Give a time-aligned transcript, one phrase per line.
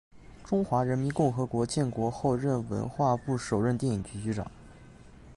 [0.43, 4.49] 中华人民共和国建国后任文化部首任电影局局长。